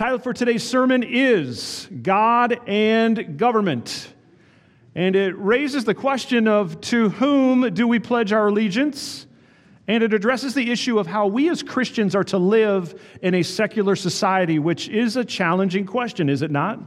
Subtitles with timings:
[0.00, 4.14] Title for today's sermon is God and Government.
[4.94, 9.26] And it raises the question of to whom do we pledge our allegiance?
[9.86, 13.42] And it addresses the issue of how we as Christians are to live in a
[13.42, 16.80] secular society, which is a challenging question, is it not?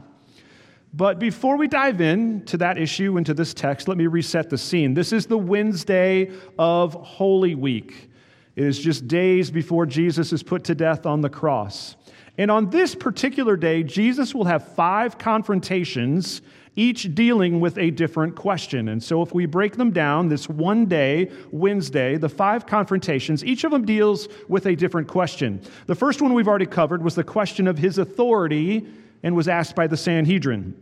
[0.92, 4.50] But before we dive in to that issue and to this text, let me reset
[4.50, 4.92] the scene.
[4.92, 8.10] This is the Wednesday of Holy Week.
[8.56, 11.94] It is just days before Jesus is put to death on the cross.
[12.36, 16.42] And on this particular day, Jesus will have five confrontations,
[16.74, 18.88] each dealing with a different question.
[18.88, 23.62] And so, if we break them down, this one day, Wednesday, the five confrontations, each
[23.62, 25.60] of them deals with a different question.
[25.86, 28.84] The first one we've already covered was the question of his authority
[29.22, 30.74] and was asked by the Sanhedrin.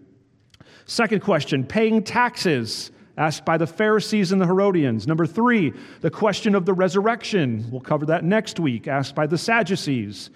[0.87, 5.07] Second question, paying taxes asked by the Pharisees and the Herodians.
[5.07, 7.67] Number three, the question of the resurrection.
[7.71, 10.31] We'll cover that next week, asked by the Sadducees.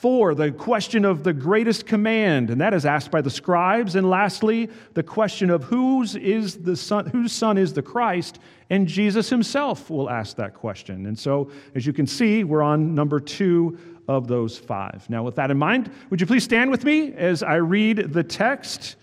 [0.00, 3.96] Four, the question of the greatest command, and that is asked by the scribes.
[3.96, 8.38] And lastly, the question of whose is the son, whose son is the Christ,
[8.70, 11.06] and Jesus himself will ask that question.
[11.06, 13.76] And so, as you can see, we're on number two
[14.06, 15.04] of those five.
[15.10, 18.22] Now, with that in mind, would you please stand with me as I read the
[18.22, 18.94] text?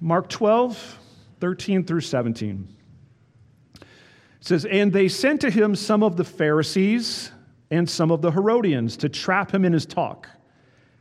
[0.00, 0.98] Mark 12,
[1.38, 2.68] 13 through 17.
[3.76, 3.86] It
[4.40, 7.30] says, And they sent to him some of the Pharisees
[7.70, 10.28] and some of the Herodians to trap him in his talk.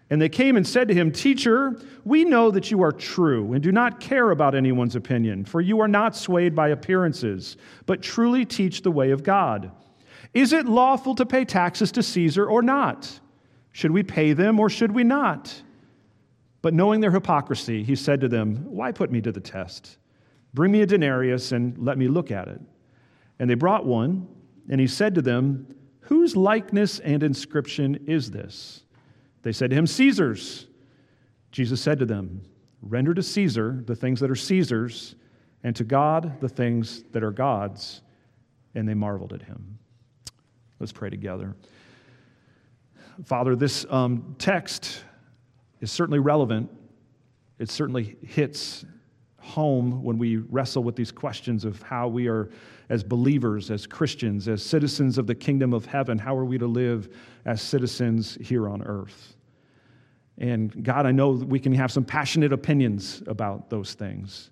[0.09, 3.63] And they came and said to him, Teacher, we know that you are true and
[3.63, 8.45] do not care about anyone's opinion, for you are not swayed by appearances, but truly
[8.45, 9.71] teach the way of God.
[10.33, 13.19] Is it lawful to pay taxes to Caesar or not?
[13.71, 15.61] Should we pay them or should we not?
[16.61, 19.97] But knowing their hypocrisy, he said to them, Why put me to the test?
[20.53, 22.61] Bring me a denarius and let me look at it.
[23.39, 24.27] And they brought one,
[24.69, 25.67] and he said to them,
[26.05, 28.83] Whose likeness and inscription is this?
[29.41, 30.67] They said to him, Caesar's.
[31.51, 32.41] Jesus said to them,
[32.81, 35.15] Render to Caesar the things that are Caesar's,
[35.63, 38.01] and to God the things that are God's.
[38.75, 39.79] And they marveled at him.
[40.79, 41.55] Let's pray together.
[43.23, 45.03] Father, this um, text
[45.79, 46.69] is certainly relevant.
[47.57, 48.85] It certainly hits
[49.45, 52.49] home when we wrestle with these questions of how we are,
[52.89, 56.67] as believers, as Christians, as citizens of the kingdom of heaven, how are we to
[56.67, 59.35] live as citizens here on earth?
[60.37, 64.49] And God, I know we can have some passionate opinions about those things.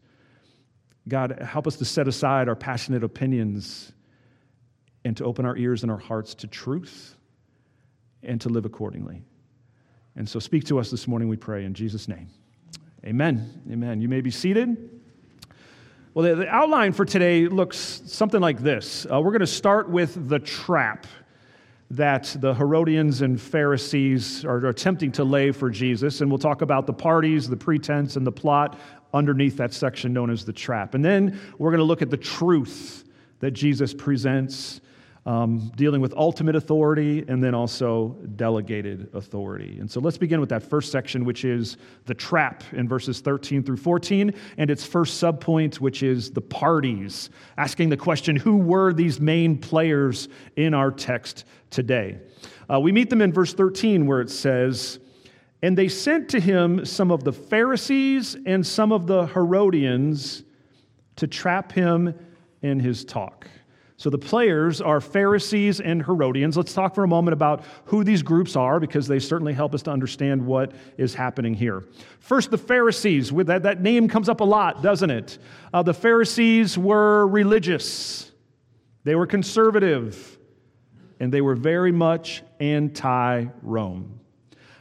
[1.07, 3.91] God, help us to set aside our passionate opinions
[5.03, 7.17] and to open our ears and our hearts to truth
[8.21, 9.21] and to live accordingly.
[10.15, 12.29] And so speak to us this morning, we pray, in Jesus' name.
[13.05, 13.61] Amen.
[13.69, 13.99] Amen.
[13.99, 14.89] You may be seated.
[16.13, 19.05] Well, the, the outline for today looks something like this.
[19.11, 21.05] Uh, we're going to start with the trap
[21.91, 26.87] that the Herodians and Pharisees are attempting to lay for Jesus, and we'll talk about
[26.87, 28.79] the parties, the pretense, and the plot
[29.13, 30.95] underneath that section known as the trap.
[30.95, 33.03] And then we're going to look at the truth
[33.39, 34.79] that Jesus presents
[35.25, 39.77] um, dealing with ultimate authority and then also delegated authority.
[39.79, 43.63] And so let's begin with that first section, which is the trap in verses 13
[43.63, 48.91] through 14, and its first subpoint, which is the parties, asking the question who were
[48.91, 52.17] these main players in our text today?
[52.71, 54.99] Uh, we meet them in verse 13, where it says,
[55.61, 60.43] And they sent to him some of the Pharisees and some of the Herodians
[61.15, 62.13] to trap him
[62.61, 63.47] in his talk.
[64.03, 66.57] So the players are Pharisees and Herodians.
[66.57, 69.81] Let's talk for a moment about who these groups are because they certainly help us
[69.83, 71.85] to understand what is happening here.
[72.19, 73.31] First, the Pharisees.
[73.31, 75.37] That, that name comes up a lot, doesn't it?
[75.73, 78.29] Uh, the Pharisees were religious,
[79.05, 80.37] they were conservative,
[81.21, 84.19] and they were very much anti Rome.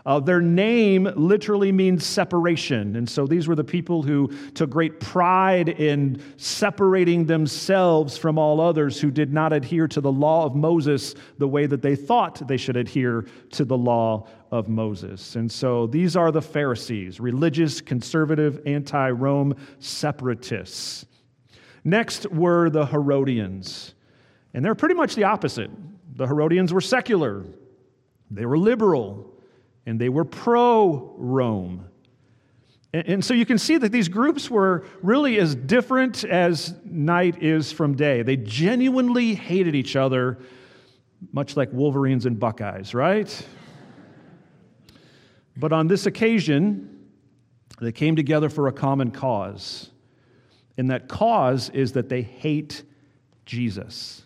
[0.05, 2.97] Uh, their name literally means separation.
[2.97, 8.61] And so these were the people who took great pride in separating themselves from all
[8.61, 12.47] others who did not adhere to the law of Moses the way that they thought
[12.49, 15.37] they should adhere to the law of Moses.
[15.37, 21.07] And so these are the Pharisees, religious, conservative, anti Rome separatists.
[21.85, 23.95] Next were the Herodians.
[24.55, 25.71] And they're pretty much the opposite.
[26.15, 27.45] The Herodians were secular,
[28.31, 29.32] they were liberal.
[29.87, 31.87] And they were pro Rome.
[32.93, 37.43] And, and so you can see that these groups were really as different as night
[37.43, 38.23] is from day.
[38.23, 40.39] They genuinely hated each other,
[41.33, 43.47] much like Wolverines and Buckeyes, right?
[45.57, 47.09] But on this occasion,
[47.81, 49.91] they came together for a common cause.
[50.79, 52.83] And that cause is that they hate
[53.45, 54.25] Jesus.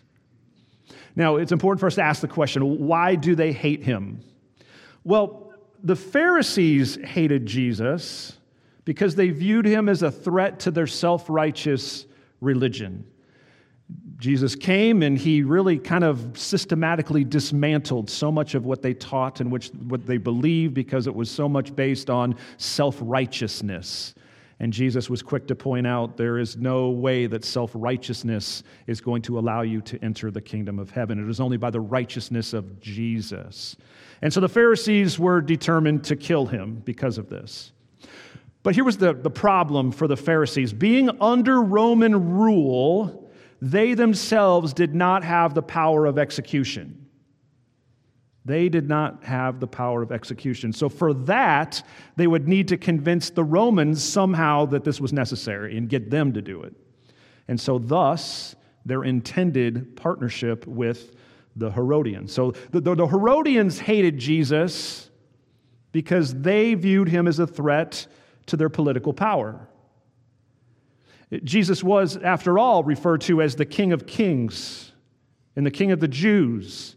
[1.15, 4.21] Now, it's important for us to ask the question why do they hate him?
[5.03, 5.46] Well,
[5.87, 8.37] the Pharisees hated Jesus
[8.83, 12.05] because they viewed him as a threat to their self righteous
[12.41, 13.05] religion.
[14.17, 19.39] Jesus came and he really kind of systematically dismantled so much of what they taught
[19.39, 24.13] and which, what they believed because it was so much based on self righteousness.
[24.59, 28.99] And Jesus was quick to point out there is no way that self righteousness is
[29.01, 31.23] going to allow you to enter the kingdom of heaven.
[31.23, 33.75] It is only by the righteousness of Jesus.
[34.21, 37.71] And so the Pharisees were determined to kill him because of this.
[38.63, 43.31] But here was the, the problem for the Pharisees being under Roman rule,
[43.61, 47.06] they themselves did not have the power of execution.
[48.47, 50.71] They did not have the power of execution.
[50.71, 51.83] So, for that,
[52.15, 56.31] they would need to convince the Romans somehow that this was necessary and get them
[56.31, 56.73] to do it.
[57.49, 58.55] And so, thus,
[58.85, 61.13] their intended partnership with
[61.57, 62.31] the Herodians.
[62.31, 65.09] So, the, the Herodians hated Jesus
[65.91, 68.07] because they viewed him as a threat
[68.45, 69.67] to their political power.
[71.43, 74.93] Jesus was, after all, referred to as the King of Kings
[75.57, 76.95] and the King of the Jews,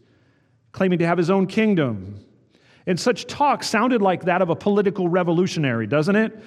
[0.71, 2.23] claiming to have his own kingdom.
[2.87, 6.41] And such talk sounded like that of a political revolutionary, doesn't it?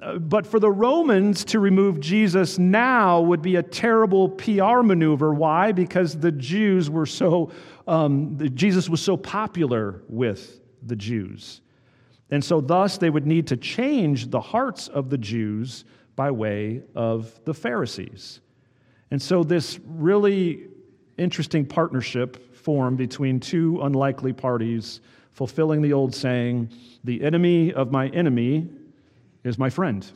[0.00, 5.34] Uh, but for the Romans to remove Jesus now would be a terrible PR maneuver.
[5.34, 5.72] Why?
[5.72, 7.50] Because the Jews were so,
[7.86, 11.60] um, Jesus was so popular with the Jews.
[12.30, 15.84] And so, thus, they would need to change the hearts of the Jews
[16.14, 18.40] by way of the Pharisees.
[19.10, 20.68] And so, this really
[21.18, 25.00] interesting partnership formed between two unlikely parties,
[25.32, 26.70] fulfilling the old saying,
[27.04, 28.68] the enemy of my enemy
[29.44, 30.10] is my friend.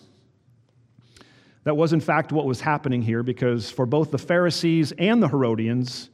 [1.64, 5.28] That was, in fact, what was happening here because for both the Pharisees and the
[5.28, 6.10] Herodians,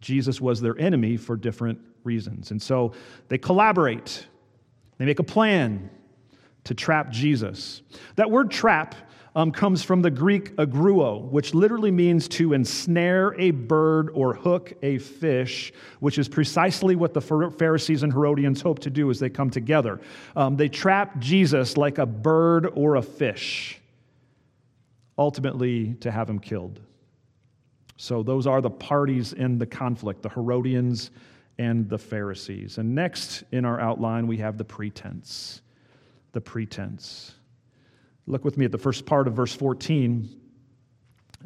[0.00, 2.50] Jesus was their enemy for different reasons.
[2.50, 2.92] And so
[3.28, 4.26] they collaborate
[5.00, 5.88] they make a plan
[6.64, 7.80] to trap Jesus.
[8.16, 8.94] That word trap
[9.36, 14.72] um, comes from the Greek agruo, which literally means to ensnare a bird or hook
[14.82, 19.30] a fish, which is precisely what the Pharisees and Herodians hope to do as they
[19.30, 20.00] come together.
[20.34, 23.80] Um, they trap Jesus like a bird or a fish,
[25.16, 26.80] ultimately to have him killed.
[27.96, 31.10] So, those are the parties in the conflict the Herodians
[31.58, 32.78] and the Pharisees.
[32.78, 35.60] And next in our outline, we have the pretense.
[36.32, 37.34] The pretense.
[38.26, 40.28] Look with me at the first part of verse 14.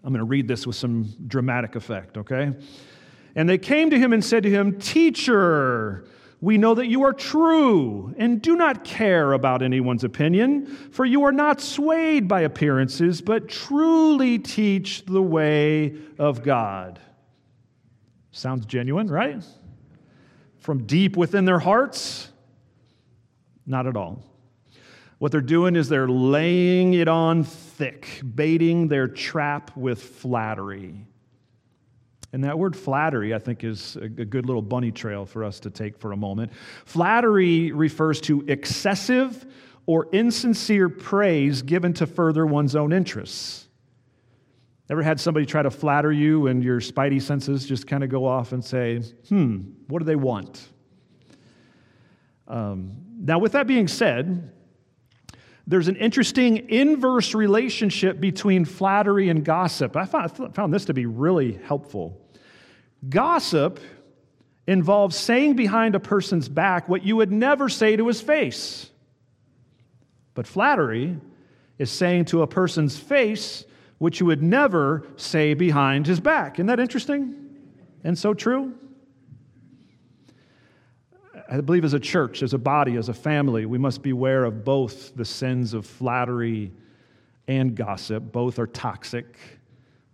[0.03, 2.53] I'm going to read this with some dramatic effect, okay?
[3.35, 6.07] And they came to him and said to him, Teacher,
[6.41, 11.25] we know that you are true and do not care about anyone's opinion, for you
[11.25, 17.01] are not swayed by appearances, but truly teach the way of God.
[18.31, 19.43] Sounds genuine, right?
[20.65, 22.33] from deep within their hearts?
[23.67, 24.25] Not at all.
[25.25, 31.07] What they're doing is they're laying it on thick, baiting their trap with flattery.
[32.35, 35.71] And that word flattery, I think, is a good little bunny trail for us to
[35.71, 36.53] take for a moment.
[36.85, 39.47] Flattery refers to excessive
[39.87, 43.67] or insincere praise given to further one's own interests.
[44.91, 48.27] Ever had somebody try to flatter you and your spidey senses just kind of go
[48.27, 48.99] off and say,
[49.31, 50.69] hmm, what do they want?
[52.47, 54.51] Um, now, with that being said,
[55.67, 59.97] there's an interesting inverse relationship between flattery and gossip.
[59.97, 62.21] I found, this to be really helpful.
[63.09, 63.81] Gossip
[64.67, 68.91] involves saying behind a person's back what you would never say to his face.
[70.35, 71.19] But flattery
[71.79, 73.65] is saying to a person's face
[73.99, 76.57] which you would never say behind his back.
[76.57, 77.37] Isn't that interesting?
[78.03, 78.75] And so true?
[81.51, 84.65] I believe as a church, as a body, as a family, we must beware of
[84.65, 86.73] both the sins of flattery
[87.47, 88.33] and gossip.
[88.33, 89.37] Both are toxic,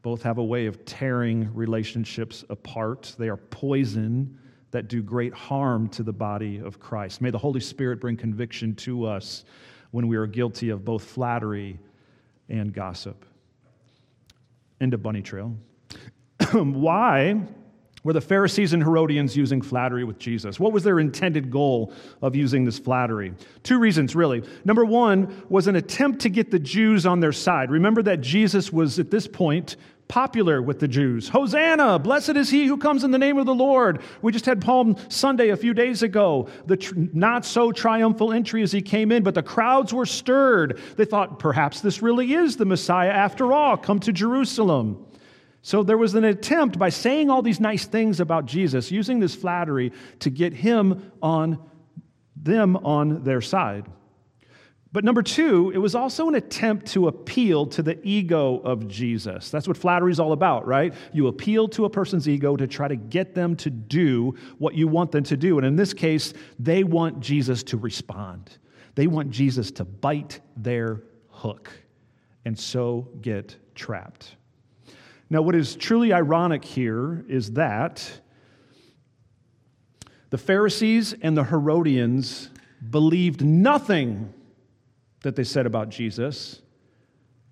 [0.03, 3.15] both have a way of tearing relationships apart.
[3.19, 4.39] They are poison
[4.73, 7.21] that do great harm to the body of Christ.
[7.21, 9.45] May the Holy Spirit bring conviction to us
[9.93, 11.79] when we are guilty of both flattery
[12.49, 13.25] and gossip.
[14.81, 15.55] End of Bunny Trail.
[16.53, 17.47] Why
[18.03, 20.59] were the Pharisees and Herodians using flattery with Jesus?
[20.59, 21.93] What was their intended goal
[22.23, 23.35] of using this flattery?
[23.63, 24.43] Two reasons, really.
[24.65, 27.71] Number one was an attempt to get the Jews on their side.
[27.71, 29.77] Remember that Jesus was at this point
[30.09, 31.29] popular with the Jews.
[31.29, 34.01] Hosanna, blessed is he who comes in the name of the Lord.
[34.23, 38.63] We just had Palm Sunday a few days ago, the tr- not so triumphal entry
[38.63, 40.81] as he came in, but the crowds were stirred.
[40.97, 45.07] They thought, perhaps this really is the Messiah after all, come to Jerusalem.
[45.63, 49.35] So there was an attempt by saying all these nice things about Jesus, using this
[49.35, 51.59] flattery to get him on
[52.35, 53.87] them on their side.
[54.93, 59.51] But number two, it was also an attempt to appeal to the ego of Jesus.
[59.51, 60.93] That's what flattery is all about, right?
[61.13, 64.89] You appeal to a person's ego to try to get them to do what you
[64.89, 65.59] want them to do.
[65.59, 68.59] And in this case, they want Jesus to respond,
[68.97, 71.71] they want Jesus to bite their hook
[72.45, 74.35] and so get trapped.
[75.33, 78.21] Now, what is truly ironic here is that
[80.31, 82.51] the Pharisees and the Herodians
[82.91, 84.35] believed nothing
[85.23, 86.61] that they said about Jesus,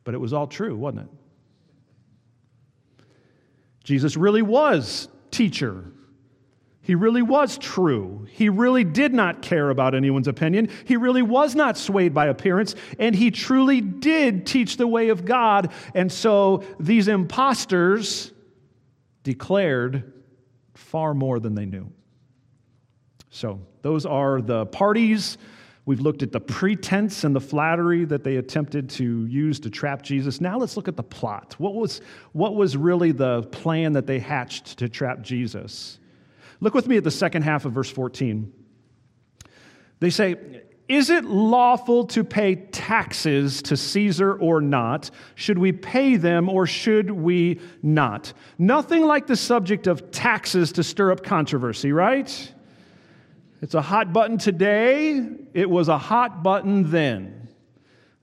[0.03, 1.09] but it was all true, wasn't it?
[3.85, 5.85] Jesus really was teacher,
[6.89, 8.27] he really was true.
[8.31, 10.71] He really did not care about anyone's opinion.
[10.87, 12.75] He really was not swayed by appearance.
[12.99, 15.71] And he truly did teach the way of God.
[15.95, 18.33] And so these impostors
[19.23, 20.15] declared
[20.73, 21.93] far more than they knew.
[23.29, 25.37] So those are the parties.
[25.85, 30.01] We've looked at the pretense and the flattery that they attempted to use to trap
[30.01, 30.41] Jesus.
[30.41, 31.55] Now let's look at the plot.
[31.59, 32.01] What was,
[32.33, 35.99] what was really the plan that they hatched to trap Jesus?
[36.61, 38.53] Look with me at the second half of verse 14.
[40.01, 40.37] They say,
[40.89, 45.11] Is it lawful to pay taxes to Caesar or not?
[45.35, 48.33] Should we pay them or should we not?
[48.59, 52.53] Nothing like the subject of taxes to stir up controversy, right?
[53.61, 57.49] It's a hot button today, it was a hot button then.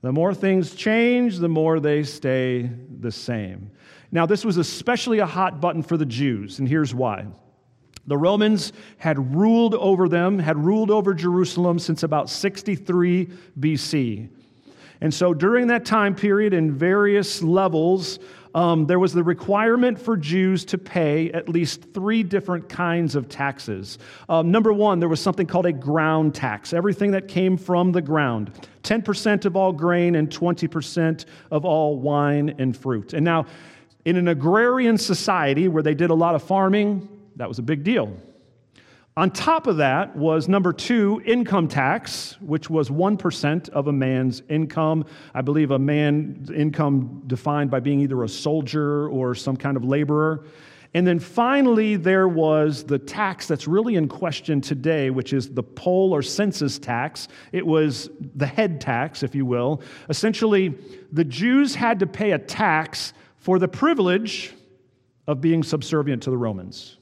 [0.02, 3.70] The more things change, the more they stay the same.
[4.12, 7.26] Now, this was especially a hot button for the Jews, and here's why.
[8.06, 14.28] The Romans had ruled over them, had ruled over Jerusalem since about 63 BC.
[15.00, 18.18] And so during that time period, in various levels,
[18.54, 23.28] um, there was the requirement for Jews to pay at least three different kinds of
[23.28, 23.98] taxes.
[24.30, 28.00] Um, number one, there was something called a ground tax, everything that came from the
[28.00, 33.12] ground 10% of all grain and 20% of all wine and fruit.
[33.12, 33.44] And now,
[34.04, 37.84] in an agrarian society where they did a lot of farming, that was a big
[37.84, 38.16] deal.
[39.18, 44.42] On top of that was number two, income tax, which was 1% of a man's
[44.50, 45.06] income.
[45.32, 49.84] I believe a man's income defined by being either a soldier or some kind of
[49.84, 50.44] laborer.
[50.92, 55.62] And then finally, there was the tax that's really in question today, which is the
[55.62, 57.28] poll or census tax.
[57.52, 59.80] It was the head tax, if you will.
[60.10, 60.74] Essentially,
[61.10, 64.52] the Jews had to pay a tax for the privilege
[65.26, 66.95] of being subservient to the Romans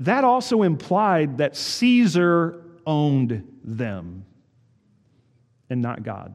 [0.00, 4.24] that also implied that Caesar owned them
[5.68, 6.34] and not God.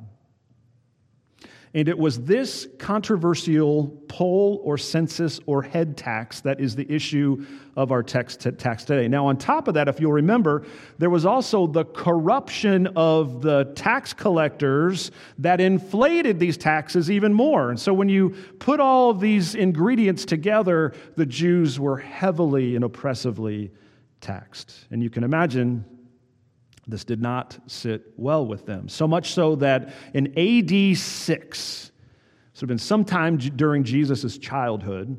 [1.75, 7.47] And it was this controversial poll or census or head tax that is the issue
[7.75, 9.07] of our text tax today.
[9.07, 10.67] Now, on top of that, if you'll remember,
[10.99, 17.71] there was also the corruption of the tax collectors that inflated these taxes even more.
[17.71, 22.85] And so, when you put all of these ingredients together, the Jews were heavily and
[22.85, 23.71] oppressively
[24.21, 24.85] taxed.
[24.91, 25.85] And you can imagine
[26.87, 28.89] this did not sit well with them.
[28.89, 31.91] So much so that in AD 6,
[32.53, 35.17] so been sometime during Jesus' childhood,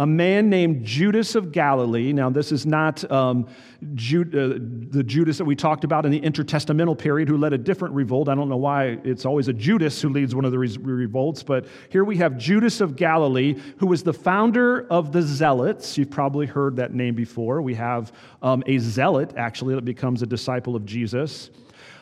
[0.00, 2.14] a man named Judas of Galilee.
[2.14, 3.46] Now, this is not um,
[3.94, 4.58] Jude, uh,
[4.96, 8.30] the Judas that we talked about in the intertestamental period who led a different revolt.
[8.30, 11.42] I don't know why it's always a Judas who leads one of the re- revolts,
[11.42, 15.98] but here we have Judas of Galilee, who was the founder of the Zealots.
[15.98, 17.60] You've probably heard that name before.
[17.60, 21.50] We have um, a zealot, actually, that becomes a disciple of Jesus.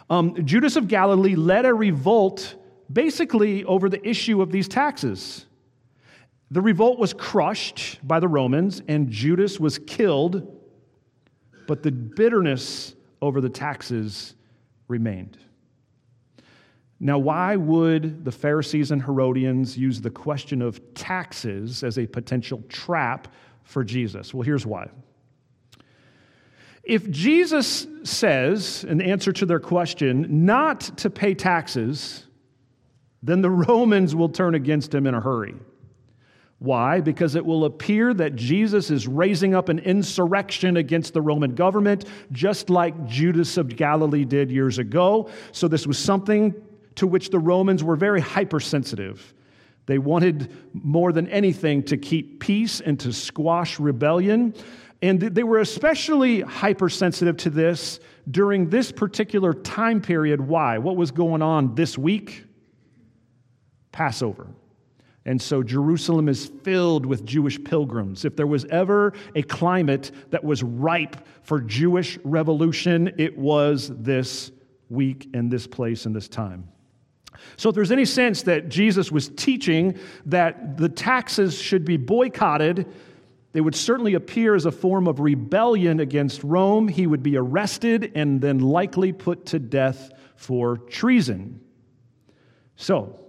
[0.09, 2.55] Um, Judas of Galilee led a revolt
[2.93, 5.47] basically over the issue of these taxes.
[6.50, 10.47] The revolt was crushed by the Romans, and Judas was killed,
[11.67, 14.35] but the bitterness over the taxes
[14.88, 15.37] remained.
[17.00, 22.62] Now, why would the Pharisees and Herodians use the question of taxes as a potential
[22.69, 23.28] trap
[23.62, 24.35] for Jesus?
[24.35, 24.88] Well, here's why.
[26.83, 32.26] If Jesus says, in answer to their question, not to pay taxes,
[33.23, 35.55] then the Romans will turn against him in a hurry.
[36.61, 37.00] Why?
[37.00, 42.07] Because it will appear that Jesus is raising up an insurrection against the Roman government,
[42.33, 45.31] just like Judas of Galilee did years ago.
[45.53, 46.55] So, this was something
[46.97, 49.35] to which the Romans were very hypersensitive.
[49.87, 54.53] They wanted more than anything to keep peace and to squash rebellion.
[55.00, 60.41] And they were especially hypersensitive to this during this particular time period.
[60.41, 60.79] Why?
[60.79, 62.45] What was going on this week?
[63.93, 64.49] Passover.
[65.28, 68.25] And so Jerusalem is filled with Jewish pilgrims.
[68.25, 74.50] If there was ever a climate that was ripe for Jewish revolution, it was this
[74.88, 76.66] week and this place and this time.
[77.58, 82.87] So, if there's any sense that Jesus was teaching that the taxes should be boycotted,
[83.52, 86.88] they would certainly appear as a form of rebellion against Rome.
[86.88, 91.61] He would be arrested and then likely put to death for treason.
[92.76, 93.27] So,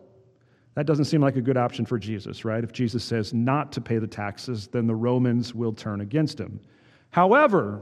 [0.79, 2.63] that doesn't seem like a good option for Jesus, right?
[2.63, 6.61] If Jesus says not to pay the taxes, then the Romans will turn against him.
[7.09, 7.81] However,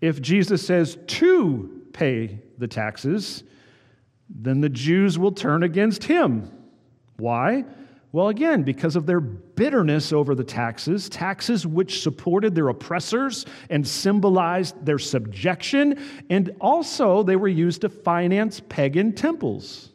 [0.00, 3.42] if Jesus says to pay the taxes,
[4.30, 6.48] then the Jews will turn against him.
[7.16, 7.64] Why?
[8.12, 13.84] Well, again, because of their bitterness over the taxes, taxes which supported their oppressors and
[13.84, 15.98] symbolized their subjection,
[16.30, 19.90] and also they were used to finance pagan temples.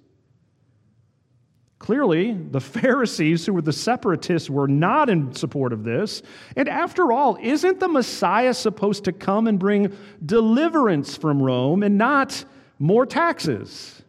[1.82, 6.22] Clearly, the Pharisees, who were the separatists, were not in support of this.
[6.56, 11.98] And after all, isn't the Messiah supposed to come and bring deliverance from Rome and
[11.98, 12.46] not
[12.78, 14.04] more taxes?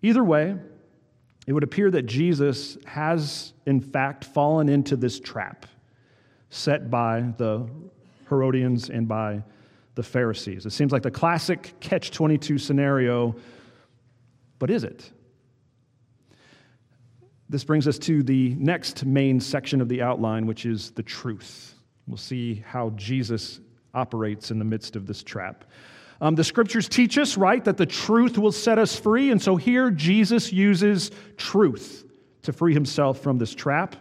[0.00, 0.54] Either way,
[1.48, 5.66] it would appear that Jesus has, in fact, fallen into this trap
[6.50, 7.68] set by the
[8.28, 9.42] Herodians and by
[9.96, 10.66] the Pharisees.
[10.66, 13.34] It seems like the classic catch 22 scenario,
[14.60, 15.10] but is it?
[17.52, 21.74] This brings us to the next main section of the outline, which is the truth.
[22.06, 23.60] We'll see how Jesus
[23.92, 25.66] operates in the midst of this trap.
[26.22, 29.30] Um, the scriptures teach us, right, that the truth will set us free.
[29.30, 32.06] And so here Jesus uses truth
[32.40, 33.96] to free himself from this trap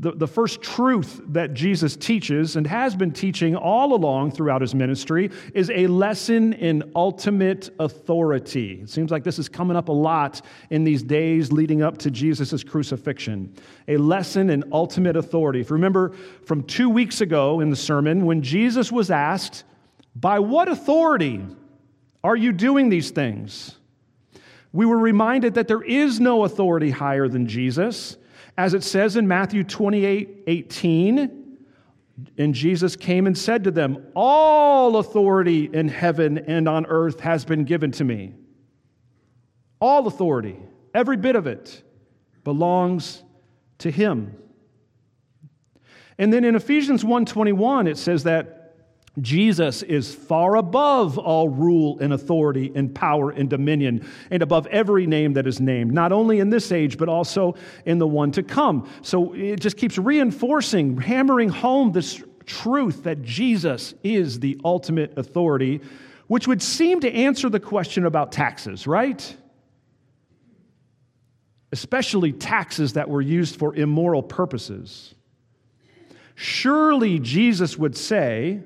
[0.00, 4.74] the, the first truth that Jesus teaches and has been teaching all along throughout his
[4.74, 8.80] ministry is a lesson in ultimate authority.
[8.82, 12.10] It seems like this is coming up a lot in these days leading up to
[12.10, 13.54] Jesus' crucifixion.
[13.88, 15.60] A lesson in ultimate authority.
[15.60, 16.12] If you remember
[16.46, 19.64] from two weeks ago in the sermon, when Jesus was asked,
[20.16, 21.44] By what authority
[22.24, 23.76] are you doing these things?
[24.72, 28.16] We were reminded that there is no authority higher than Jesus.
[28.60, 31.56] As it says in Matthew 28 18,
[32.36, 37.46] and Jesus came and said to them, All authority in heaven and on earth has
[37.46, 38.34] been given to me.
[39.80, 40.58] All authority,
[40.92, 41.82] every bit of it,
[42.44, 43.22] belongs
[43.78, 44.36] to him.
[46.18, 48.59] And then in Ephesians 1:21 it says that
[49.18, 55.06] Jesus is far above all rule and authority and power and dominion and above every
[55.06, 58.42] name that is named, not only in this age, but also in the one to
[58.42, 58.88] come.
[59.02, 65.80] So it just keeps reinforcing, hammering home this truth that Jesus is the ultimate authority,
[66.28, 69.36] which would seem to answer the question about taxes, right?
[71.72, 75.14] Especially taxes that were used for immoral purposes.
[76.36, 78.60] Surely Jesus would say,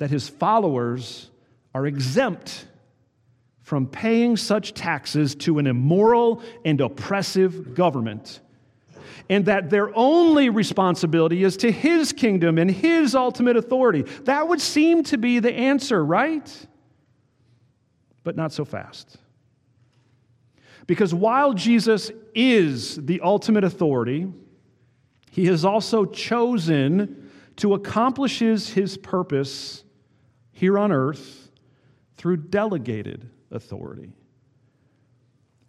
[0.00, 1.28] that his followers
[1.74, 2.64] are exempt
[3.60, 8.40] from paying such taxes to an immoral and oppressive government,
[9.28, 14.00] and that their only responsibility is to his kingdom and his ultimate authority.
[14.24, 16.66] That would seem to be the answer, right?
[18.24, 19.18] But not so fast.
[20.86, 24.32] Because while Jesus is the ultimate authority,
[25.30, 29.84] he has also chosen to accomplish his purpose
[30.60, 31.50] here on earth
[32.18, 34.12] through delegated authority.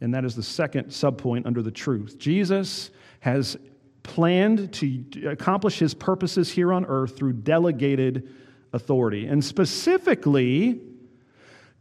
[0.02, 2.18] And that is the second subpoint under the truth.
[2.20, 3.56] Jesus has
[4.04, 8.28] planned to accomplish his purposes here on earth through delegated
[8.74, 9.28] authority.
[9.28, 10.82] And specifically,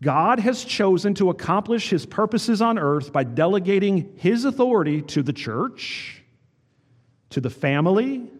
[0.00, 5.32] God has chosen to accomplish his purposes on earth by delegating his authority to the
[5.32, 6.22] church,
[7.30, 8.30] to the family,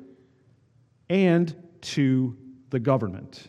[1.08, 2.36] and to
[2.68, 3.48] the government.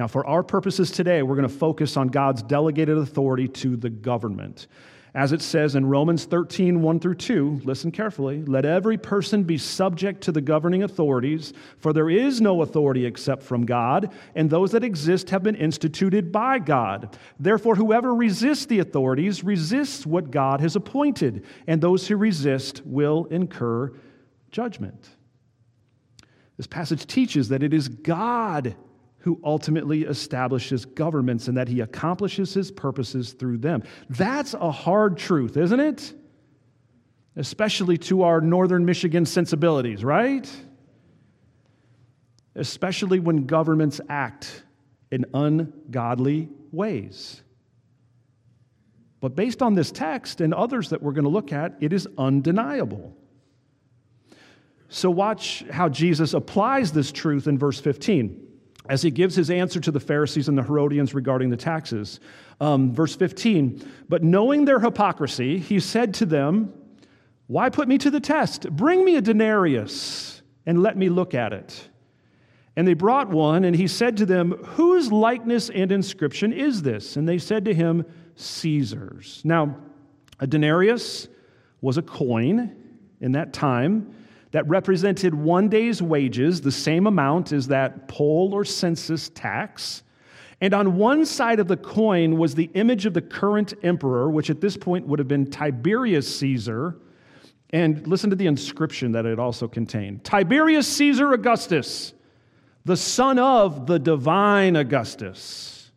[0.00, 3.90] Now, for our purposes today, we're going to focus on God's delegated authority to the
[3.90, 4.66] government.
[5.14, 8.42] As it says in Romans 13, 1 through 2, listen carefully.
[8.44, 13.42] Let every person be subject to the governing authorities, for there is no authority except
[13.42, 17.18] from God, and those that exist have been instituted by God.
[17.38, 23.26] Therefore, whoever resists the authorities resists what God has appointed, and those who resist will
[23.26, 23.92] incur
[24.50, 25.10] judgment.
[26.56, 28.76] This passage teaches that it is God
[29.20, 33.82] who ultimately establishes governments and that he accomplishes his purposes through them.
[34.08, 36.14] That's a hard truth, isn't it?
[37.36, 40.50] Especially to our northern Michigan sensibilities, right?
[42.54, 44.64] Especially when governments act
[45.10, 47.42] in ungodly ways.
[49.20, 52.08] But based on this text and others that we're going to look at, it is
[52.16, 53.14] undeniable.
[54.88, 58.48] So, watch how Jesus applies this truth in verse 15
[58.90, 62.18] as he gives his answer to the Pharisees and the Herodians regarding the taxes.
[62.60, 66.74] Um, verse 15, but knowing their hypocrisy, he said to them,
[67.46, 68.68] Why put me to the test?
[68.68, 71.88] Bring me a denarius and let me look at it.
[72.74, 77.16] And they brought one, and he said to them, Whose likeness and inscription is this?
[77.16, 79.40] And they said to him, Caesar's.
[79.44, 79.76] Now,
[80.40, 81.28] a denarius
[81.80, 82.74] was a coin
[83.20, 84.14] in that time
[84.52, 90.02] that represented one day's wages, the same amount as that poll or census tax.
[90.60, 94.50] And on one side of the coin was the image of the current emperor, which
[94.50, 96.96] at this point would have been Tiberius Caesar.
[97.70, 102.12] And listen to the inscription that it also contained Tiberius Caesar Augustus,
[102.84, 105.92] the son of the divine Augustus.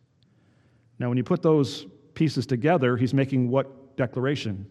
[0.99, 4.67] Now, when you put those pieces together, he's making what declaration?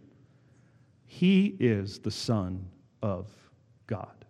[1.05, 2.67] He is the son
[3.03, 3.27] of
[3.93, 4.25] God.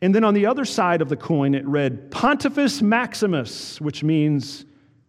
[0.00, 4.64] And then on the other side of the coin, it read Pontifex Maximus, which means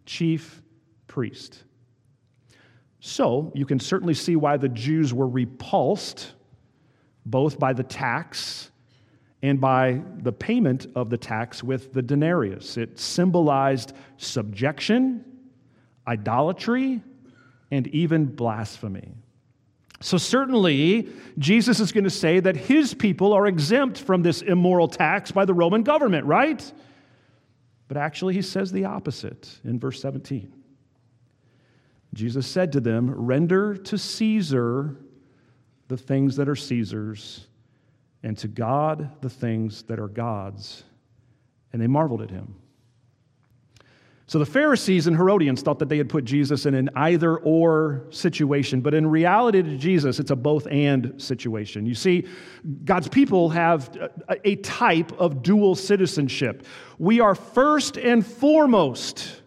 [0.06, 0.60] chief
[1.06, 1.62] priest.
[2.98, 6.32] So you can certainly see why the Jews were repulsed
[7.24, 8.72] both by the tax
[9.40, 12.76] and by the payment of the tax with the denarius.
[12.76, 15.24] It symbolized subjection,
[16.08, 17.00] idolatry,
[17.70, 19.14] and even blasphemy.
[20.00, 24.88] So, certainly, Jesus is going to say that his people are exempt from this immoral
[24.88, 26.72] tax by the Roman government, right?
[27.88, 30.52] But actually, he says the opposite in verse 17.
[32.12, 34.96] Jesus said to them, Render to Caesar
[35.88, 37.46] the things that are Caesar's,
[38.22, 40.82] and to God the things that are God's.
[41.72, 42.56] And they marveled at him.
[44.28, 48.06] So the Pharisees and Herodians thought that they had put Jesus in an either or
[48.10, 51.86] situation, but in reality to Jesus, it's a both and situation.
[51.86, 52.26] You see,
[52.84, 54.10] God's people have
[54.44, 56.66] a type of dual citizenship.
[56.98, 59.42] We are first and foremost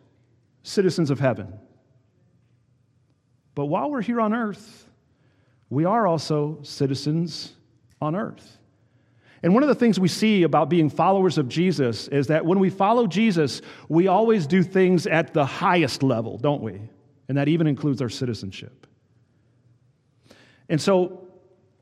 [0.64, 1.60] citizens of heaven.
[3.56, 4.90] But while we're here on earth,
[5.70, 7.52] we are also citizens
[8.02, 8.59] on earth.
[9.42, 12.60] And one of the things we see about being followers of Jesus is that when
[12.60, 16.82] we follow Jesus, we always do things at the highest level, don't we?
[17.28, 18.88] And that even includes our citizenship.
[20.68, 21.28] And so,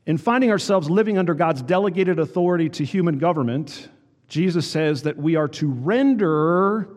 [0.06, 3.88] in finding ourselves living under God's delegated authority to human government,
[4.28, 6.88] Jesus says that we are to render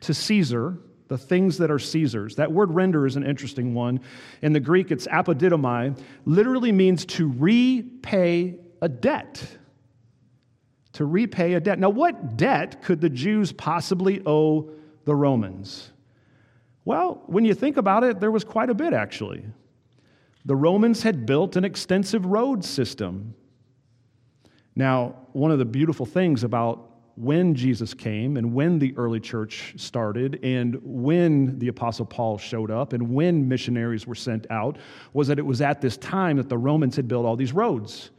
[0.00, 2.36] to Caesar the things that are Caesar's.
[2.36, 4.00] That word render is an interesting one.
[4.42, 9.46] In the Greek, it's apodidomai, literally means to repay a debt
[10.96, 11.78] to repay a debt.
[11.78, 14.70] Now, what debt could the Jews possibly owe
[15.04, 15.92] the Romans?
[16.86, 19.44] Well, when you think about it, there was quite a bit actually.
[20.46, 23.34] The Romans had built an extensive road system.
[24.74, 29.74] Now, one of the beautiful things about when Jesus came and when the early church
[29.76, 34.78] started and when the Apostle Paul showed up and when missionaries were sent out
[35.12, 38.12] was that it was at this time that the Romans had built all these roads.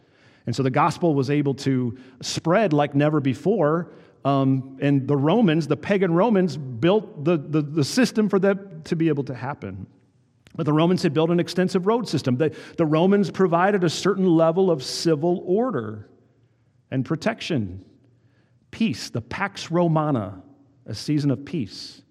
[0.47, 3.91] And so the gospel was able to spread like never before.
[4.25, 8.95] Um, and the Romans, the pagan Romans, built the, the, the, system for that to
[8.95, 9.85] be able to happen.
[10.55, 12.37] But the Romans had built an extensive road system.
[12.37, 16.09] The, the Romans provided a certain level of civil order
[16.89, 17.85] and protection.
[18.71, 20.41] Peace, the Pax Romana,
[20.85, 22.01] a season of peace.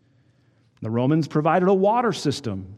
[0.82, 2.76] The Romans provided a water system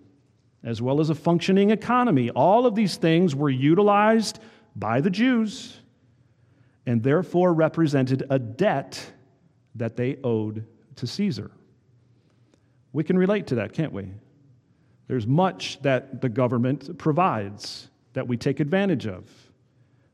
[0.64, 2.30] as well as a functioning economy.
[2.30, 4.40] All of these things were utilized
[4.78, 5.80] by the Jews
[6.86, 9.12] and therefore represented a debt
[9.74, 10.64] that they owed
[10.96, 11.50] to Caesar.
[12.92, 14.08] We can relate to that, can't we?
[15.06, 19.30] There's much that the government provides that we take advantage of.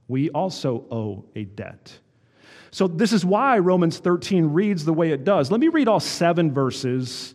[0.08, 1.98] We also owe a debt.
[2.70, 5.50] So, this is why Romans 13 reads the way it does.
[5.50, 7.34] Let me read all seven verses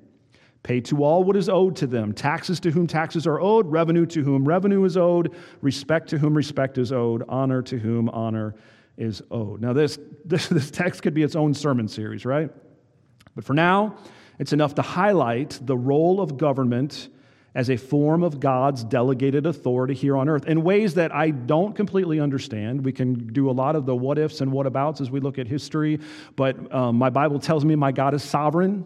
[0.63, 4.05] Pay to all what is owed to them taxes to whom taxes are owed, revenue
[4.07, 8.55] to whom revenue is owed, respect to whom respect is owed, honor to whom honor
[8.97, 9.61] is owed.
[9.61, 12.51] Now, this, this, this text could be its own sermon series, right?
[13.35, 13.95] But for now,
[14.37, 17.09] it's enough to highlight the role of government
[17.53, 21.75] as a form of God's delegated authority here on earth in ways that I don't
[21.75, 22.85] completely understand.
[22.85, 25.37] We can do a lot of the what ifs and what abouts as we look
[25.37, 25.99] at history,
[26.35, 28.85] but um, my Bible tells me my God is sovereign.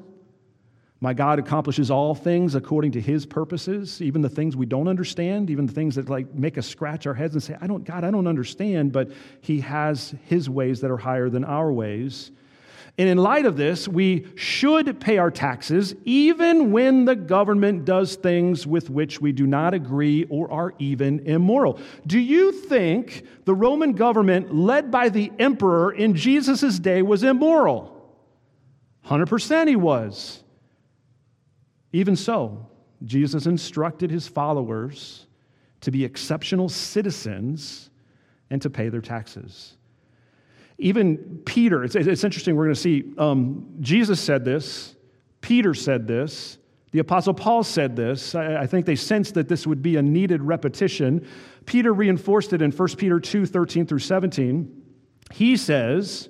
[1.01, 5.49] My God accomplishes all things according to his purposes, even the things we don't understand,
[5.49, 8.03] even the things that like make us scratch our heads and say, I don't, God,
[8.03, 12.31] I don't understand, but he has his ways that are higher than our ways.
[12.97, 18.15] And in light of this, we should pay our taxes even when the government does
[18.15, 21.77] things with which we do not agree or are even immoral.
[22.07, 27.91] Do you think the Roman government, led by the emperor in Jesus' day, was immoral?
[29.07, 30.41] 100% he was.
[31.93, 32.67] Even so,
[33.03, 35.27] Jesus instructed his followers
[35.81, 37.89] to be exceptional citizens
[38.49, 39.77] and to pay their taxes.
[40.77, 44.95] Even Peter, it's, it's interesting, we're going to see um, Jesus said this,
[45.41, 46.57] Peter said this,
[46.95, 48.35] the Apostle Paul said this.
[48.35, 51.27] I, I think they sensed that this would be a needed repetition.
[51.65, 54.83] Peter reinforced it in 1 Peter 2 13 through 17.
[55.33, 56.29] He says,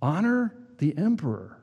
[0.00, 1.58] honor the emperor.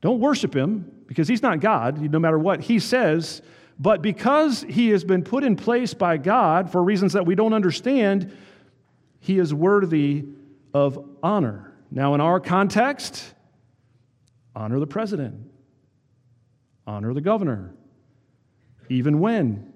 [0.00, 3.42] Don't worship him, because he's not God, no matter what he says.
[3.78, 7.52] But because he has been put in place by God for reasons that we don't
[7.52, 8.34] understand,
[9.20, 10.24] he is worthy
[10.72, 11.74] of honor.
[11.90, 13.34] Now, in our context,
[14.54, 15.50] honor the president,
[16.86, 17.74] honor the governor,
[18.88, 19.72] even when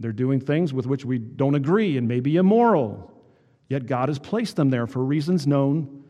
[0.00, 3.13] they're doing things with which we don't agree and may be immoral.
[3.68, 6.04] Yet God has placed them there for reasons known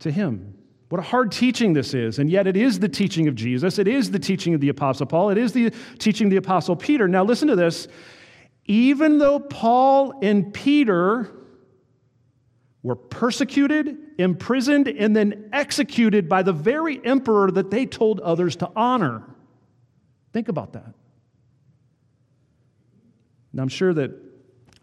[0.00, 0.54] to him.
[0.88, 3.78] What a hard teaching this is, and yet it is the teaching of Jesus.
[3.78, 5.30] It is the teaching of the Apostle Paul.
[5.30, 7.06] It is the teaching of the Apostle Peter.
[7.06, 7.86] Now, listen to this.
[8.64, 11.30] Even though Paul and Peter
[12.82, 18.70] were persecuted, imprisoned, and then executed by the very emperor that they told others to
[18.74, 19.22] honor.
[20.32, 20.94] Think about that.
[23.52, 24.10] Now, I'm sure that,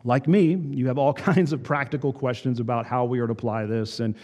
[0.07, 3.65] like me, you have all kinds of practical questions about how we are to apply
[3.65, 3.99] this.
[3.99, 4.15] And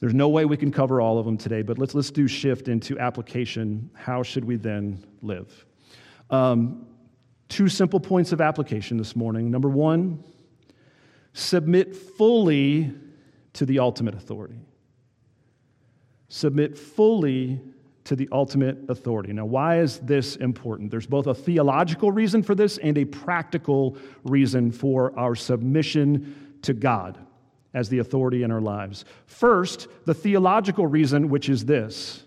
[0.00, 2.68] there's no way we can cover all of them today, but let's, let's do shift
[2.68, 3.90] into application.
[3.94, 5.64] How should we then live?
[6.30, 6.86] Um,
[7.48, 9.50] two simple points of application this morning.
[9.50, 10.24] Number one,
[11.32, 12.92] submit fully
[13.52, 14.58] to the ultimate authority.
[16.28, 17.60] Submit fully
[18.10, 19.32] to the ultimate authority.
[19.32, 20.90] Now, why is this important?
[20.90, 26.74] There's both a theological reason for this and a practical reason for our submission to
[26.74, 27.24] God
[27.72, 29.04] as the authority in our lives.
[29.26, 32.24] First, the theological reason, which is this,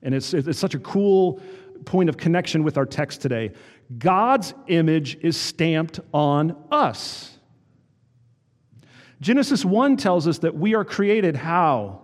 [0.00, 1.40] and it's, it's such a cool
[1.86, 3.50] point of connection with our text today
[3.98, 7.36] God's image is stamped on us.
[9.20, 12.02] Genesis 1 tells us that we are created how?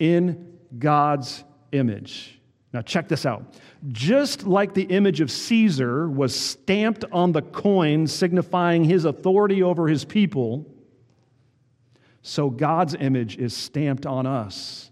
[0.00, 2.40] In God's image.
[2.72, 3.54] Now, check this out.
[3.88, 9.88] Just like the image of Caesar was stamped on the coin, signifying his authority over
[9.88, 10.66] his people,
[12.22, 14.90] so God's image is stamped on us,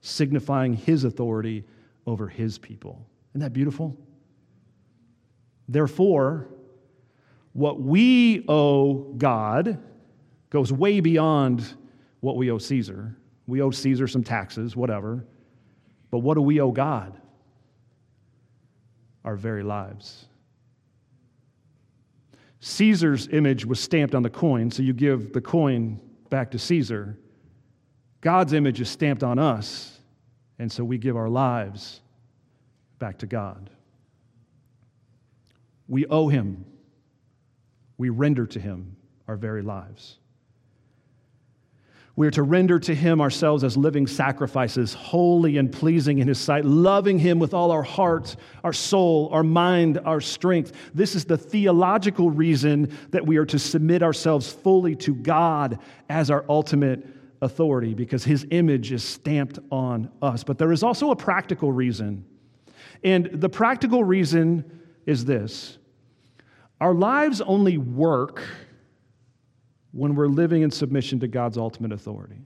[0.00, 1.64] signifying his authority
[2.06, 3.06] over his people.
[3.30, 3.96] Isn't that beautiful?
[5.68, 6.48] Therefore,
[7.52, 9.78] what we owe God
[10.50, 11.64] goes way beyond
[12.20, 13.16] what we owe Caesar.
[13.46, 15.24] We owe Caesar some taxes, whatever.
[16.12, 17.18] But what do we owe God?
[19.24, 20.26] Our very lives.
[22.60, 25.98] Caesar's image was stamped on the coin, so you give the coin
[26.28, 27.18] back to Caesar.
[28.20, 29.98] God's image is stamped on us,
[30.58, 32.02] and so we give our lives
[32.98, 33.70] back to God.
[35.88, 36.64] We owe Him,
[37.96, 38.96] we render to Him
[39.26, 40.18] our very lives.
[42.14, 46.38] We are to render to Him ourselves as living sacrifices, holy and pleasing in His
[46.38, 50.72] sight, loving Him with all our heart, our soul, our mind, our strength.
[50.94, 55.78] This is the theological reason that we are to submit ourselves fully to God
[56.10, 57.06] as our ultimate
[57.40, 60.44] authority, because His image is stamped on us.
[60.44, 62.26] But there is also a practical reason.
[63.02, 65.78] And the practical reason is this
[66.78, 68.42] our lives only work
[69.92, 72.38] when we're living in submission to God's ultimate authority.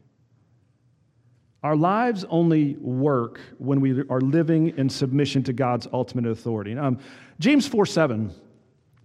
[1.63, 6.77] Our lives only work when we are living in submission to God's ultimate authority.
[6.77, 6.99] Um,
[7.41, 8.33] James 4 7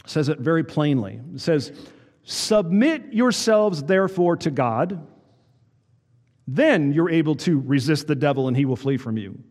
[0.06, 1.20] says it very plainly.
[1.34, 1.72] It says,
[2.24, 5.08] Submit yourselves therefore to God,
[6.48, 9.44] then you're able to resist the devil and he will flee from you.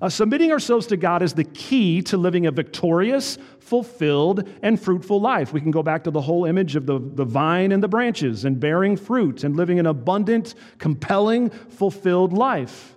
[0.00, 5.20] Uh, submitting ourselves to God is the key to living a victorious, fulfilled, and fruitful
[5.20, 5.52] life.
[5.52, 8.44] We can go back to the whole image of the, the vine and the branches
[8.44, 12.94] and bearing fruit and living an abundant, compelling, fulfilled life.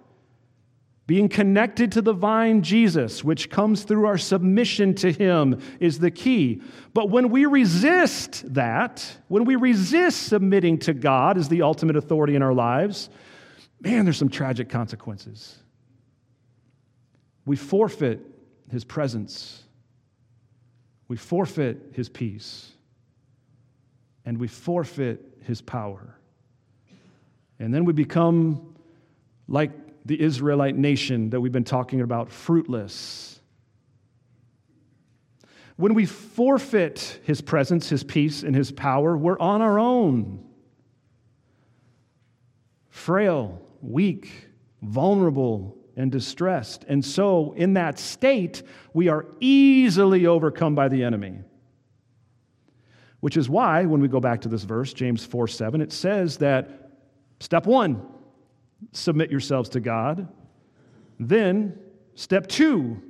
[1.07, 6.12] Being connected to the vine, Jesus, which comes through our submission to Him, is the
[6.12, 6.62] key.
[6.93, 12.35] But when we resist that, when we resist submitting to God as the ultimate authority
[12.35, 13.09] in our lives,
[13.81, 15.57] man, there's some tragic consequences
[17.49, 18.19] we forfeit
[18.69, 19.63] his presence,
[21.07, 22.73] we forfeit his peace,
[24.23, 26.15] and we forfeit his power.
[27.57, 28.75] And then we become
[29.47, 29.71] like
[30.05, 33.41] the Israelite nation that we've been talking about, fruitless.
[35.75, 40.45] When we forfeit his presence, his peace, and his power, we're on our own.
[42.91, 44.29] Frail, weak,
[44.83, 46.85] vulnerable, and distressed.
[46.88, 51.39] And so, in that state, we are easily overcome by the enemy.
[53.19, 56.38] Which is why, when we go back to this verse, James 4 7, it says
[56.38, 56.91] that
[57.41, 58.01] step one,
[58.93, 60.29] submit yourselves to God.
[61.19, 61.77] Then,
[62.15, 63.01] step two,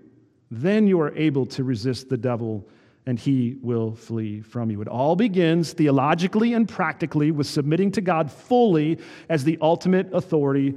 [0.49, 2.67] then you are able to resist the devil
[3.05, 4.81] and he will flee from you.
[4.81, 8.97] It all begins theologically and practically with submitting to God fully
[9.29, 10.73] as the ultimate authority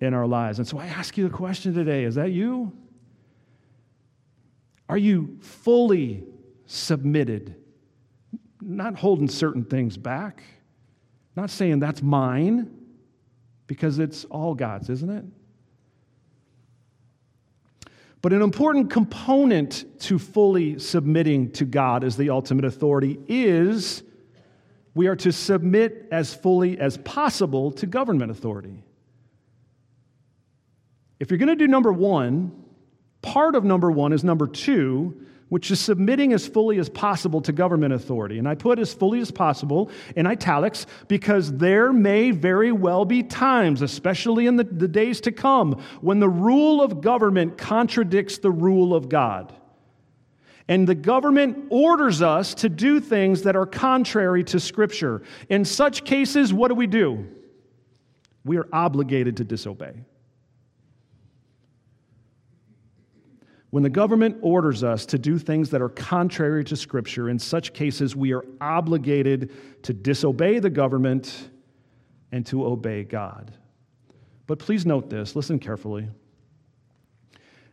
[0.00, 0.58] in our lives.
[0.58, 2.72] And so I ask you the question today is that you?
[4.88, 6.24] Are you fully
[6.66, 7.56] submitted?
[8.60, 10.42] Not holding certain things back,
[11.36, 12.70] not saying that's mine,
[13.66, 15.24] because it's all God's, isn't it?
[18.22, 24.02] But an important component to fully submitting to God as the ultimate authority is
[24.94, 28.82] we are to submit as fully as possible to government authority.
[31.18, 32.52] If you're going to do number one,
[33.22, 37.52] part of number one is number two, which is submitting as fully as possible to
[37.52, 38.38] government authority.
[38.38, 43.22] And I put as fully as possible in italics because there may very well be
[43.22, 48.50] times, especially in the, the days to come, when the rule of government contradicts the
[48.50, 49.52] rule of God.
[50.68, 55.22] And the government orders us to do things that are contrary to Scripture.
[55.48, 57.24] In such cases, what do we do?
[58.44, 59.94] We are obligated to disobey.
[63.76, 67.74] When the government orders us to do things that are contrary to Scripture, in such
[67.74, 71.50] cases, we are obligated to disobey the government
[72.32, 73.52] and to obey God.
[74.46, 76.08] But please note this, listen carefully.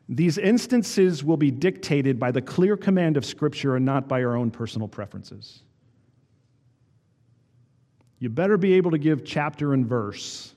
[0.09, 4.35] These instances will be dictated by the clear command of Scripture and not by our
[4.35, 5.63] own personal preferences.
[8.19, 10.53] You better be able to give chapter and verse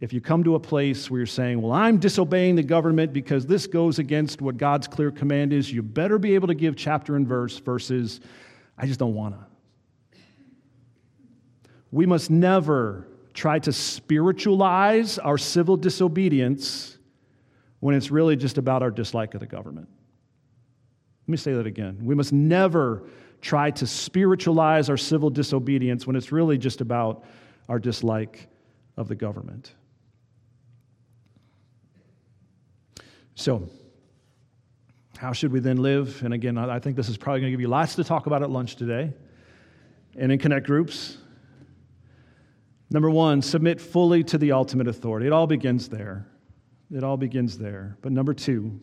[0.00, 3.46] if you come to a place where you're saying, Well, I'm disobeying the government because
[3.46, 7.16] this goes against what God's clear command is, you better be able to give chapter
[7.16, 8.20] and verse versus,
[8.78, 10.18] I just don't want to.
[11.92, 16.98] We must never try to spiritualize our civil disobedience
[17.80, 19.88] when it's really just about our dislike of the government.
[21.26, 21.98] Let me say that again.
[22.02, 23.04] We must never
[23.40, 27.24] try to spiritualize our civil disobedience when it's really just about
[27.68, 28.48] our dislike
[28.96, 29.74] of the government.
[33.34, 33.68] So,
[35.16, 36.22] how should we then live?
[36.24, 38.42] And again, I think this is probably going to give you lots to talk about
[38.42, 39.12] at lunch today.
[40.16, 41.18] and in connect groups.
[42.90, 45.26] Number one, submit fully to the ultimate authority.
[45.26, 46.26] It all begins there.
[46.92, 47.96] It all begins there.
[48.02, 48.80] But number two,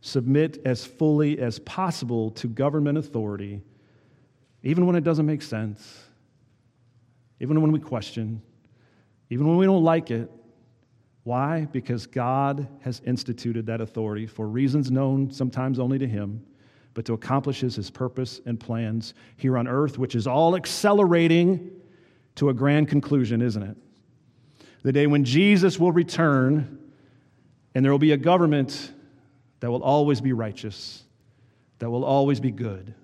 [0.00, 3.60] submit as fully as possible to government authority,
[4.62, 6.04] even when it doesn't make sense,
[7.40, 8.40] even when we question,
[9.28, 10.30] even when we don't like it.
[11.24, 11.66] Why?
[11.70, 16.44] Because God has instituted that authority for reasons known sometimes only to Him,
[16.94, 21.70] but to accomplish His purpose and plans here on earth, which is all accelerating
[22.36, 23.76] to a grand conclusion, isn't it?
[24.82, 26.78] The day when Jesus will return
[27.74, 28.92] and there will be a government
[29.60, 31.04] that will always be righteous,
[31.78, 32.94] that will always be good,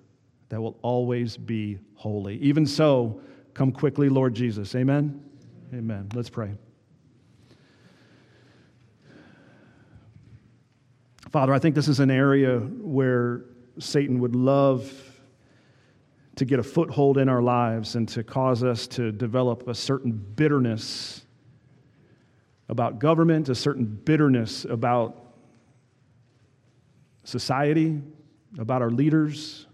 [0.49, 2.37] that will always be holy.
[2.37, 3.21] Even so,
[3.53, 4.73] come quickly, Lord Jesus.
[4.75, 5.23] Amen?
[5.73, 6.09] Amen.
[6.13, 6.55] Let's pray.
[11.31, 13.43] Father, I think this is an area where
[13.79, 14.89] Satan would love
[16.35, 20.11] to get a foothold in our lives and to cause us to develop a certain
[20.11, 21.25] bitterness
[22.69, 25.33] about government, a certain bitterness about
[27.25, 28.01] society,
[28.57, 29.67] about our leaders.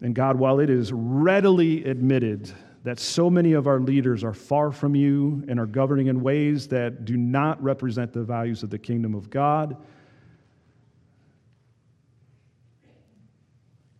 [0.00, 2.50] And God, while it is readily admitted
[2.84, 6.68] that so many of our leaders are far from you and are governing in ways
[6.68, 9.76] that do not represent the values of the kingdom of God,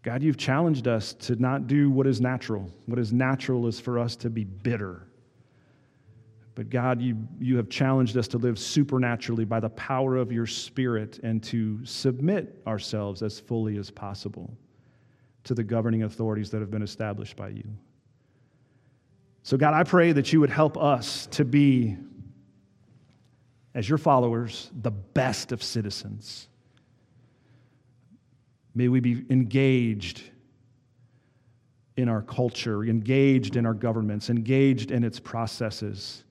[0.03, 2.71] God, you've challenged us to not do what is natural.
[2.87, 5.07] What is natural is for us to be bitter
[6.55, 10.47] but God, you, you have challenged us to live supernaturally by the power of your
[10.47, 14.55] Spirit and to submit ourselves as fully as possible
[15.45, 17.65] to the governing authorities that have been established by you.
[19.43, 21.97] So, God, I pray that you would help us to be,
[23.75, 26.49] as your followers, the best of citizens.
[28.75, 30.23] May we be engaged
[31.97, 36.25] in our culture, engaged in our governments, engaged in its processes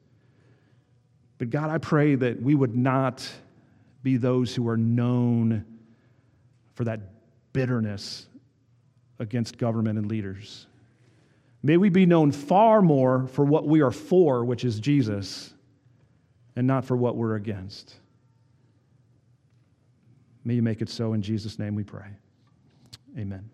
[1.41, 3.27] but God, I pray that we would not
[4.03, 5.65] be those who are known
[6.75, 6.99] for that
[7.51, 8.27] bitterness
[9.17, 10.67] against government and leaders.
[11.63, 15.51] May we be known far more for what we are for, which is Jesus,
[16.55, 17.95] and not for what we're against.
[20.45, 22.05] May you make it so in Jesus' name we pray.
[23.17, 23.49] Amen.